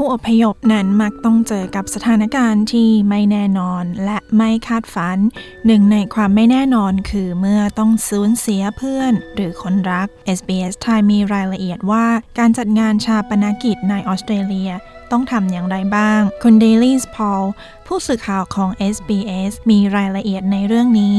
[0.00, 5.18] ผู้อพยพนั้นมักต้องเจอกับสถานการณ์ที่ไม่แน่นอนและไม่คาดฝัน
[5.66, 12.06] หนึ่งในความไม่แน่นอนคือเมื่อต้องสูญเสียเพื่อน หรือคนรัก SBS ไทยมีรายละเอียดว่า
[12.38, 14.70] การจัดงานชาปนกิจในออสเตรเลีย
[15.10, 17.44] ต้องทำอย่างไรบ้าง คุณเดลี่สพอล
[17.86, 21.14] ผู้สื่อข่าวของ SBS มีรายละเอียดในเรื่องนี้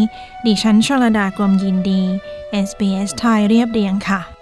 [0.46, 2.04] ดิฉันชลดากรมยินดี
[2.68, 4.39] SBS ไทยเรียบเรียงค่ะ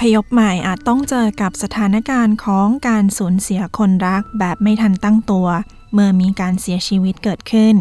[0.00, 5.48] พยพใหม่อาจต้องเจอกับสถานการณ์ของการสูญเสียคนรักแบบไม่ทันตั้งตัว
[5.92, 7.74] เมื่อมีการเสียชีวิตเกิดขึ้น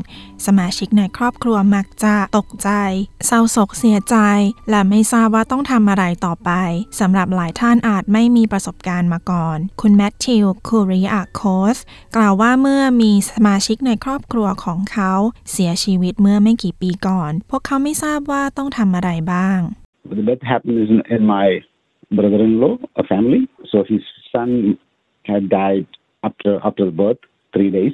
[0.45, 2.69] สมาชิกในครอบครัวมักจะตกใจ
[3.27, 4.17] เศร้าโศกเสียใจ
[4.69, 6.51] และไม่ทราบว่าต้องทำอะไรต่อไป
[6.99, 11.41] สำหรับหลายท่านอาจไม่มีประสบการณ์มาก่อน คุณแมทธิวคูริอาโค
[11.75, 11.77] ส
[12.15, 15.13] กล่าวว่าเมื่อมีสมาชิกในครอบครัวของเขา
[15.51, 19.59] เสียชีวิตเมื่อไม่กี่ปีก่อน พวกเขาไม่ทราบว่าต้องทำอะไรบ้าง
[20.17, 21.47] The death happened in, in my
[22.15, 23.47] brother-in-law, a family.
[23.69, 24.77] So his son
[25.23, 25.87] had died
[26.23, 27.17] after after birth,
[27.53, 27.93] three days,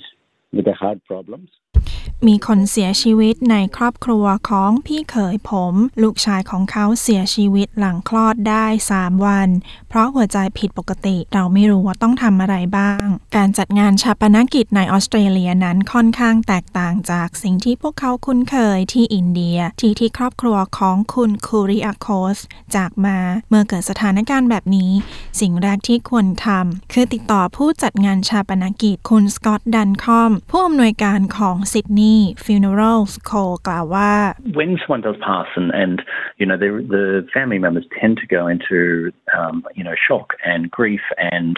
[0.53, 1.49] with a heart problems.
[2.27, 8.65] มีคนเสียชีวิตในครอบครัวของพี่เขยผม ลูกชายของเขาเสียชีวิตหลังคลอดได้
[8.95, 9.49] 3 วัน
[9.89, 13.05] เพราะหัวใจผิดปกติเราไม่รู้ว่าต้องทำอะไรบ้าง
[13.36, 22.37] การจัดงานชาปนกิจในออสเตรเลียนั้นค่อนข้างแตกต่างจากสิ่งที่พวกเขาคุ้นเคยที่อินเดียที่ที่ครอบครัวของคุณคูริอาโคส
[22.76, 23.17] จากมา
[23.49, 24.92] เมื่อเกิดสถานการณ์แบบนี้
[25.39, 32.11] สิ่งแรกที่ควรทำคือติดต่อผู้จัดงานชาปนกิจคุณสกอตดันคอมผู้อำนวยการของซิดนีย์
[32.45, 34.11] Funerals Co กล่าวว่า
[34.58, 35.97] when someone does pass and, and
[36.41, 37.05] you know the, the
[37.36, 38.79] family members tend to go into
[39.36, 41.05] um, you know shock and grief
[41.35, 41.55] and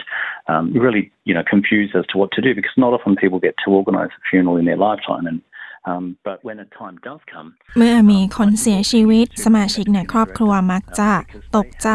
[0.51, 3.55] um, really you know confused as to what to do because not often people get
[3.63, 5.39] to organise a funeral in their lifetime and
[5.85, 7.47] um, but when a time does come
[7.77, 11.11] เมื่อมีคนเสียชีวิต สมาชิกในครอบครัวมักจะ
[11.57, 11.89] ตกใจ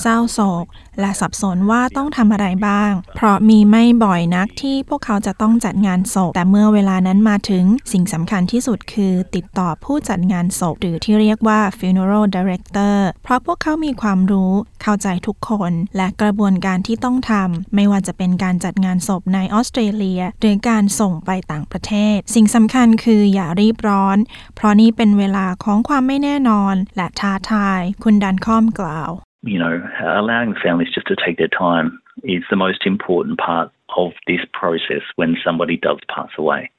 [0.00, 0.66] เศร้าโศก
[0.99, 24.17] และสับสนว่าต้องทำอะไรบ้าง เพราะมีไม่บ่อยนักที่พวกเขาจะต้องจัดงานศพ แต่เมื่อเวลานั้นมาถึงสิ่งสำคัญที่สุดคือติดต่อผู้จัดงานศพ หรือที่เรียกว่า funeral director เพราะพวกเขามีความรู้ เข้าใจทุกคน และกระบวนการที่ต้องทำไม่ว่าจะเป็นการจัดงานศพในออสเตรเลีย หรือการส่งไปต่างประเทศ สิ่งสำคัญคืออย่ารีบร้อน
[24.55, 29.11] เพราะนี่เป็นเวลาของความไม่แน่นอน และท้าทาย คุณดันคอมกล่าว
[29.43, 34.11] you know allowing families just to take their time is the most important part of
[34.25, 36.71] this process when somebody does pass away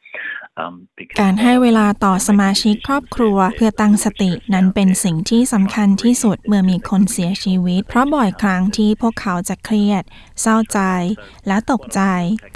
[1.20, 10.02] การให้เวลาต่อสมาชิกครอบครัวเพื่อตั้งสตินั้นเป็นสิ่งที่สำคัญที่สุดเมื่อมีคนเสียชีวิต เพราะบ่อยครั้งที่พวกเขาจะเครียด
[10.42, 10.80] เศร้าใจ
[11.46, 12.00] และตกใจ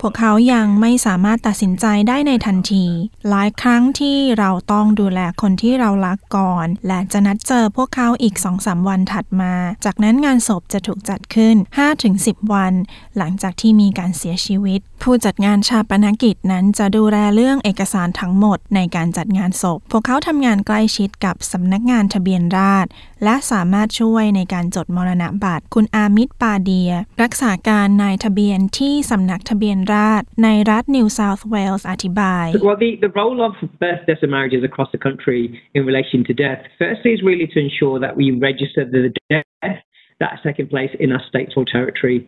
[0.00, 2.86] พวกเขายังไม่สามารถตัดสินใจได้ในทันที
[3.28, 9.54] หลายครั้งที่เราต้องดูแลคนที่เรารักก่อน และจะนัดเจอพวกเขาอีก2-3วันถัดมา
[9.84, 11.56] จากนั้นงานศพจะถูกจัดขึ้น
[12.04, 12.72] 5-10 วัน
[13.18, 22.90] หลังจากที่มีการเสียชีวิต ผู้จัดงานชาปนกิจนั้นจะดูแลเรื่องเอกสารทั้งหมดในการจัดงานศพ พวกเขาทำงานใกล้ชิดกับสำนักงานทะเบียนราษฎร
[23.24, 26.92] และสามารถช่วยในการจดมรณบัตรคุณอามิดปาเดีย
[27.22, 33.52] รักษาการนายทะเบียนที่สำนักทะเบียนราษฎรในรัฐนิวเซาท์เวลส์อธิบาย Well, the, the role of
[33.82, 35.42] birth, deaths, and marriages across the country
[35.76, 39.02] in relation to death, firstly, is really to ensure that we register the
[39.32, 39.80] death
[40.20, 42.18] that has taken place in our state or territory.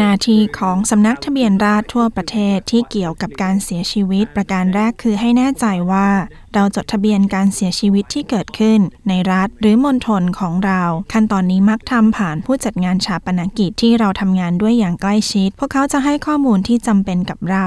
[0.00, 6.08] น้าที่ของสำนักทะเบียนราษฎรทั่วประเทศที่เกี่ยวกับการเสียชีวิตประการแรกคือให้แน่ใจว่า
[6.54, 17.66] เราจดทะเบียนการเสียชีวิตที่เกิดขึ้น ในรัฐหรือมณฑลของเรา ขั้นตอนนี้มักทำผ่านผู้จัดงานชาปนกิจที่เราทำงานด้วยอย่างใกล้ชิด พวกเขาจะให้ข้อมูลที่จำเป็นกับเรา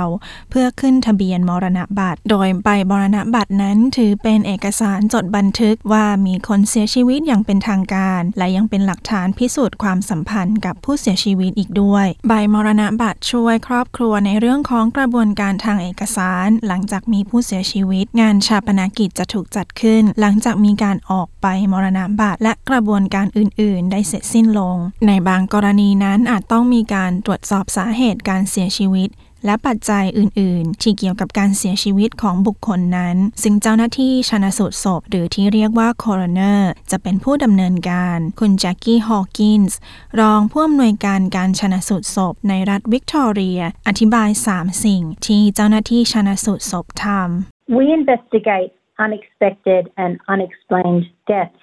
[0.50, 24.77] เพื่อขึ้นทะเบียนมรณบัตร โดยใบมรณบัตรนั้นถือเป็นเอกสารจดบันทึกว่ามีคนเสียชีวิตอย่างเป็นทางการ และยังเป็นหลักฐานพิสูจน์ความสัมพันธ์กับผู้เสียชีวิตอีกด้วย ใบมรณบัตรช่วยครอบครัวในเรื่องของกระบวนการทางเอกสาร หลังจากมีผู้เสียชีวิต งานชาปนกิจจะถูกจัดขึ้น หลังจากมีการออกไปมรณบัตรและกระบวนการอื่น ๆ ได้เสร็จสิ้นลง
[25.07, 29.09] ในบางกรณีนั้นอาจต้องมีการตรวจสอบสาเหตุการเสียชีวิต
[29.45, 39.77] และปัจจัยอื่น ๆ ที่เกี่ยวกับการเสียชีวิตของบุคคลนั้น ซึ่งเจ้าหน้าที่ชันสูตรศพ หรือที่เรียกว่า coroner จะเป็นผู้ดำเนินการ คุณแจ็คกี้ฮอว์กินส์
[40.19, 51.55] รองผู้อำนวยการการชันสูตรศพ ในรัฐวิกตอเรีย อธิบาย 3 สิ่งที่เจ้าหน้าที่ชันสูตรศพทำ We investigate unexpected and unexplained deaths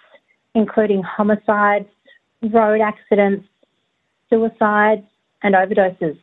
[0.54, 1.88] including homicides,
[2.42, 3.46] road accidents,
[4.30, 5.04] suicides
[5.42, 6.18] and overdoses.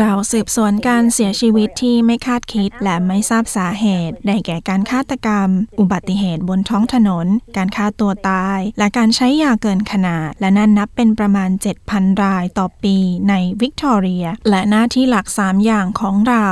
[0.00, 5.48] เราสืบสวนการเสียชีวิตที่ไม่คาดคิดและไม่ทราบสาเหตุ ได้แก่การฆาตกรรม
[5.80, 11.50] อุบัติเหตุบนท้องถนน การฆ่าตัวตาย และการใช้ยาเกินขนาด และนั่นนับเป็นประมาณ
[11.86, 12.96] 7,000 รายต่อปี
[13.28, 16.48] ในวิกตอเรีย และหน้าที่หลัก 3 อย่างของเรา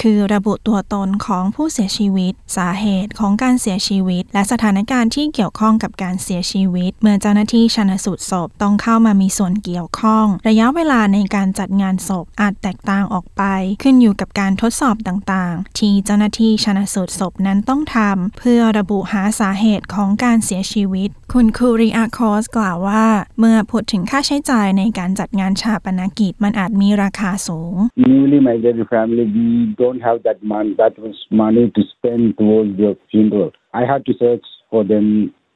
[0.00, 13.42] คือระบุตัวตนของผู้เสียชีวิต สาเหตุของการเสียชีวิต และสถานการณ์ที่เกี่ยวข้องกับการเสียชีวิต เมื่อเจ้าหน้าที่ชันสูตรศพต้องเข้ามามีส่วนเกี่ยวข้อง ระยะเวลาในการการจัดงานศพอาจแตกต่างออกไป
[13.82, 23.06] ขึ้นอยู่กับการทดสอบต่างๆ ที่เจ้าหน้าที่ชนะสูตรศพนั้นต้องทำเพื่อระบุหาสาเหตุของการเสียชีวิต คุณคูริอาคอสกล่าวว่า
[23.38, 27.74] เมื่อพูดถึงค่าใช้จ่ายในการจัดงานชาปนกิจมันอาจมีราคาสูง
[28.04, 29.48] Newly married family we
[29.82, 33.50] don't have that money that was money to spend towards the funeral
[33.80, 35.06] I had to search for them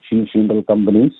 [0.06, 1.14] few funeral companies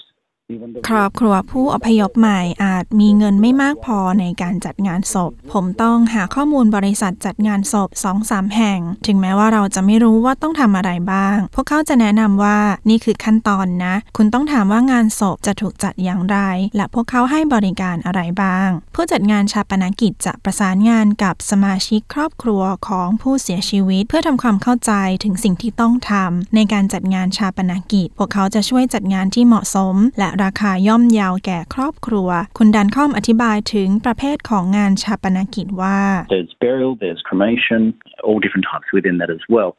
[0.88, 12.58] ครอบครัวผู้อพยพใหม่อาจมีเงินไม่มากพอในการจัดงานศพ ผมต้องหาข้อมูลบริษัทจัดงานศพ2อสาแห่ง ถึงแม้ว่าเราจะไม่รู้ว่าต้องทำอะไรบ้าง พวกเขาจะแนะนำว่า
[12.88, 16.38] นี่คือขั้นตอนนะ คุณต้องถามว่างานศพจะถูกจัดอย่างไร
[16.76, 24.92] และพวกเขาให้บริการอะไรบ้าง ผู้จัดงานชาปนกิจจะประสานงานกับสมาชิกครอบครัวของผู้เสียชีวิต เพื่อทำความเข้าใจ
[25.24, 32.28] ถึงสิ่งที่ต้องทำในการจัดงานชาปนกิจ พวกเขาจะช่วยจัดงานที่เหมาะสม และราคาย่อมยาวแก่ครอบครัว
[32.58, 36.00] คุณดันข้อมอธิบายถึงประเภทของงานชาปนกิจว่า
[36.34, 37.80] There's burial, there's cremation,
[38.26, 39.72] all different types within that as well.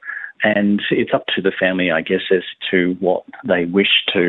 [0.56, 4.24] And it's up to the family, I guess, as to what they wish to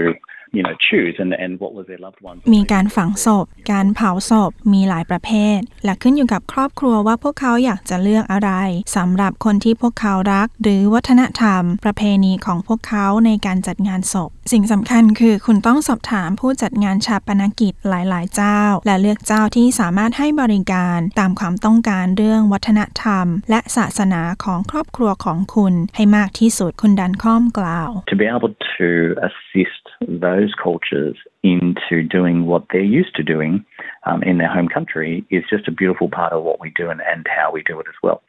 [0.57, 8.51] you know choose and and what was their loved ones มีการฝังศพ การเผาศพ มีหลายประเภทและขึ้นอยู่กับครอบครัวว่าพวกเขาอยากจะเลือกอะไร
[8.97, 28.89] สำหรับคนที่พวกเขารัก หรือวัฒนธรรม ประเพณีของพวกเขาในการจัดงานศพ สิ่งสำคัญคือคุณต้องสอบถามผู้จัดงานชาปนกิจหลายๆ เจ้า และเลือกเจ้าที่สามารถให้บริการตามความต้องการเรื่องวัฒนธรรม และศาสนาของครอบครัวของคุณให้มากที่สุดคุณดันข้อมกล่าว To be able to
[29.29, 29.85] assist
[30.27, 33.65] those those cultures into doing what they're used to doing
[34.09, 37.01] um, in their home country is just a beautiful part of what we do and,
[37.13, 38.21] and how we do it as well.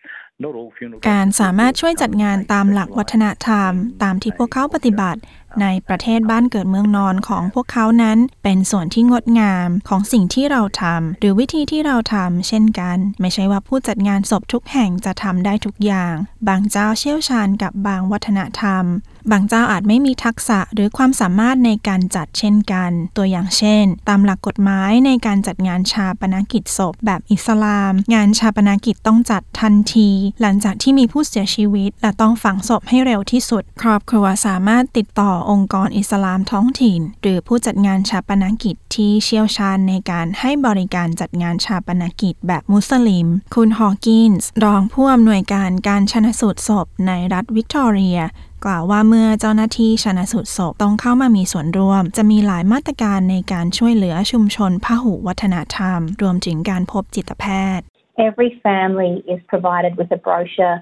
[1.09, 3.71] การสามารถช่วยจัดงานตามหลักวัฒนธรรม
[4.03, 5.19] ตามที่พวกเขาปฏิบัติ
[5.61, 16.13] ในประเทศบ้านเกิดเมืองนอนของพวกเขานั้น เป็นส่วนที่งดงามของสิ่งที่เราทำหรือวิธีที่เราทำเช่นกัน ไม่ใช่ว่าผู้จัดงานศพทุกแห่งจะทำได้ทุกอย่าง
[16.47, 18.83] บางเจ้าเชี่ยวชาญกับบางวัฒนธรรม
[19.31, 30.09] บางเจ้าอาจไม่มีทักษะหรือความสามารถในการจัดเช่นกัน ตัวอย่างเช่น ตามหลักกฎหมายในการจัดงานชาปนกิจศพ แบบอิสลาม งานชาปนกิจต้องจัดทันที
[30.41, 48.19] หลังจากที่มีผู้เสียชีวิต และต้องฝังศพให้เร็วที่สุด ครอบครัวสามารถติดต่อองค์กรอิสลามท้องถิ่น หรือผู้จัดงานชาปนกิจที่เชี่ยวชาญในการให้บริการจัดงานชาปนกิจแบบมุสลิม คุณฮอว์กินส์รองผู้อำนวยการการชนะสูตรศพในรัฐวิกตอเรีย
[48.65, 57.45] กล่าวว่าเมื่อเจ้าหน้าที่ชนะสูตรศพต้องเข้ามามีส่วนร่วม จะมีหลายมาตรการในการช่วยเหลือชุมชนพหุวัฒนธรรม รวมถึงการพบจิตแพ
[57.77, 57.85] ทย์
[58.27, 60.77] Every family is provided with a brochure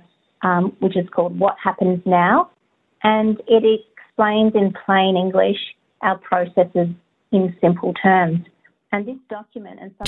[0.47, 2.35] um, which is called What Happens Now
[3.15, 5.61] and it explains in plain English
[6.07, 6.89] our processes
[7.35, 8.39] in simple terms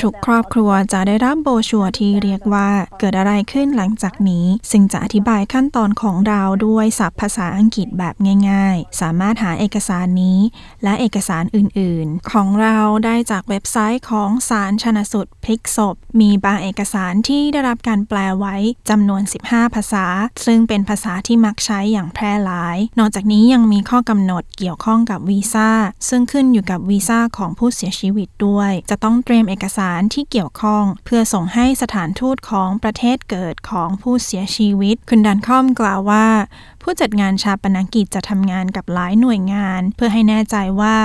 [0.01, 8.15] ทุกครอบครัวจะได้รับโบชัวที่เรียกว่าเกิดอะไรขึ้นหลังจากนี้ ซึ่งจะอธิบายขั้นตอนของเราด้วยศัพท์ภาษาอังกฤษแบบ
[8.49, 10.39] ง่าย ๆ สามารถหาเอกสารนี้
[10.83, 18.55] และเอกสารอื่นๆ ของเราได้จากเว็บไซต์ของศาลชนสุดพลิกศพ มีบางเอกสารที่ได้รับการแปลไว้
[18.89, 20.05] จำนวน 15 ภาษา
[20.45, 25.69] ซึ่งเป็นภาษาที่มักใช้อย่างแพร่หลาย นอกจากนี้ยังมีข้อกำหนดเกี่ยวข้องกับวีซ่า
[26.09, 36.27] ซึ่งขึ้นอยู่กับวีซ่าของผู้เสียชีวิตด้วยจะต้องเตรียมเอกสารที่เกี่ยวข้อง เพื่อส่งให้สถานทูตของประเทศเกิดของผู้เสียชีวิต คุณดันคอมกล่าวว่า
[36.81, 40.95] ผู้จัดงานชาปนกิจจะทำงานกับหลายหน่วยงาน เพื่อให้แน่ใจว่า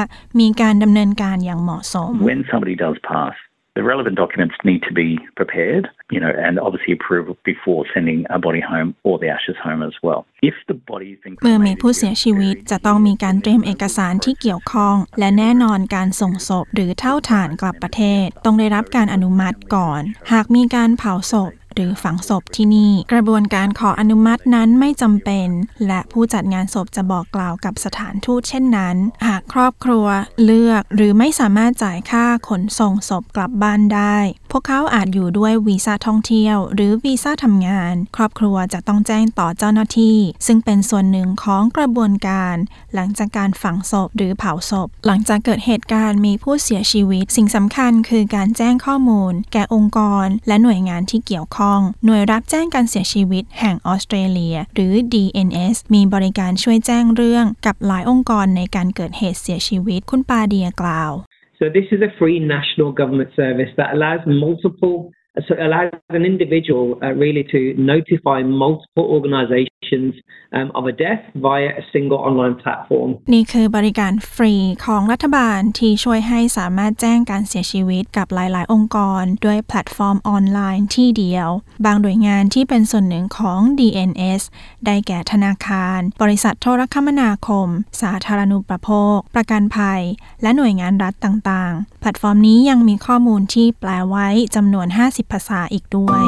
[0.41, 3.35] มีการดำเนินการอย่างเหมาะสม When somebody does pass
[3.78, 8.38] the relevant documents need to be prepared, you know, and obviously approved before sending a
[8.38, 10.26] body home or the ashes home as well.
[10.50, 20.02] If the body is เมื่อมีผู้เสียชีวิตจะต้องมีการเตรียมเอกสารที่เกี่ยวข้อง และแน่นอนการส่งศพหรือเท่าฐานกลับประเทศ ต้องได้รับการอนุมัติก่อน
[20.32, 25.49] หากมีการเผาศพ หรือฝังศพที่นี่ กระบวนการขออนุมัตินั้นไม่จำเป็น
[25.87, 28.97] และผู้จัดงานศพจะบอกกล่าวกับสถานทูตเช่นนั้น
[29.27, 30.07] หากครอบครัว
[30.45, 34.17] เลือกหรือไม่สามารถจ่ายค่าขนส่งศพกลับบ้านได้
[34.51, 42.55] พวกเขาอาจอยู่ด้วยวีซ่าท่องเที่ยว หรือวีซ่าทำงาน ครอบครัวจะต้องแจ้งต่อเจ้าหน้าที่ ซึ่งเป็นส่วนหนึ่งของกระบวนการ
[42.95, 61.13] หลังจากการฝังศพหรือเผาศพ หลังจากเกิดเหตุการณ์มีผู้เสียชีวิต สิ่งสำคัญคือการแจ้งข้อมูล แก่องค์กร และหน่วยงานที่เกี่ยวข้องข้อง หน่วยรับแจ้งการเสียชีวิตแห่งออสเตรเลีย หรือ DNS มีบริการช่วยแจ้งเรื่องกับหลายองค์กรในการเกิดเหตุเสียชีวิตคุณปาเดียกล่าว
[61.59, 64.99] So this is a free national government service that allows multiple
[65.47, 67.61] so it allows an individual uh, really to
[67.93, 70.15] notify multiple organizations
[70.53, 73.09] um, of a death via a single online platform.
[73.33, 74.55] นี่คือบริการฟรี
[74.87, 81.49] ของรัฐบาลที่ช่วยให้สามารถแจ้งการเสียชีวิตกับหลาย ๆ องค์กร ด้วยแพลตฟอร์มออนไลน์ที่เดียว
[81.85, 84.43] บางหน่วยงานที่เป็นส่วนหนึ่งของ DNS
[84.87, 87.69] ได้แก่ธนาคาร บริษัทโทรคมนาคม
[88.03, 90.03] สาธารณูปโภค ประกันภัย
[90.43, 96.25] และหน่วยงานรัฐต่าง ๆ แพลตฟอร์มนี้ยังมีข้อมูลที่แปลไว้จำนวน 50ภาษาอีกด้วย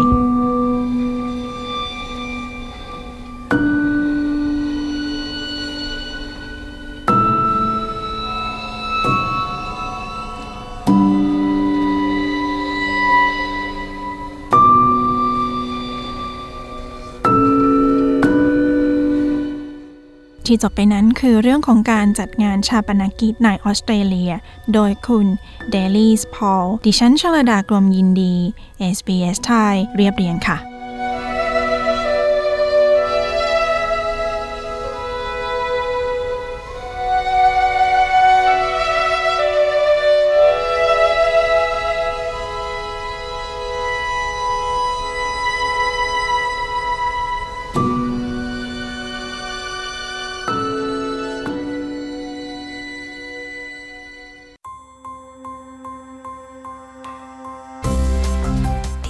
[20.50, 24.32] ที่จบไปนั้นคือเรื่องของการจัดงานชาปนกิจในออสเตรเลีย
[24.74, 25.26] โดยคุณ
[25.70, 28.34] เดลีสพอลดิฉันชลดากรมยินดี
[28.96, 30.69] SBS ไทยเรียบเรียงค่ะ